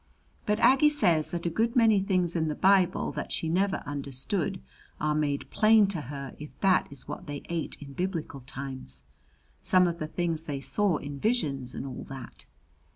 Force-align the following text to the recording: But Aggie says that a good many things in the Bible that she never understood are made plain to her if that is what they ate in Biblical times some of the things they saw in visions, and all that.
But 0.47 0.59
Aggie 0.61 0.89
says 0.89 1.29
that 1.29 1.45
a 1.45 1.49
good 1.51 1.75
many 1.75 1.99
things 2.01 2.35
in 2.35 2.47
the 2.47 2.55
Bible 2.55 3.11
that 3.11 3.31
she 3.31 3.47
never 3.47 3.83
understood 3.85 4.59
are 4.99 5.13
made 5.13 5.51
plain 5.51 5.85
to 5.89 6.01
her 6.01 6.35
if 6.39 6.49
that 6.61 6.87
is 6.91 7.07
what 7.07 7.27
they 7.27 7.43
ate 7.49 7.77
in 7.79 7.93
Biblical 7.93 8.39
times 8.39 9.03
some 9.61 9.85
of 9.85 9.99
the 9.99 10.07
things 10.07 10.45
they 10.45 10.59
saw 10.59 10.97
in 10.97 11.19
visions, 11.19 11.75
and 11.75 11.85
all 11.85 12.05
that. 12.09 12.47